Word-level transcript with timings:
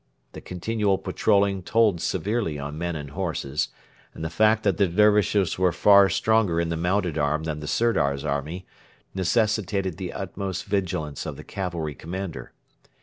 The 0.31 0.41
continual 0.41 0.97
patrolling 0.97 1.61
told 1.61 2.01
severely 2.01 2.57
on 2.57 2.75
men 2.75 2.95
and 2.95 3.11
horses; 3.11 3.67
and 4.15 4.25
the 4.25 4.31
fact 4.31 4.63
that 4.63 4.77
the 4.77 4.87
Dervishes 4.87 5.59
were 5.59 5.71
far 5.71 6.09
stronger 6.09 6.59
in 6.59 6.69
the 6.69 6.75
mounted 6.75 7.19
arm 7.19 7.43
than 7.43 7.59
the 7.59 7.67
Sirdar's 7.67 8.25
army 8.25 8.65
necessitated 9.13 9.97
the 9.97 10.11
utmost 10.11 10.65
vigilance 10.65 11.27
of 11.27 11.37
the 11.37 11.43
cavalry 11.43 11.93
commander. 11.93 12.51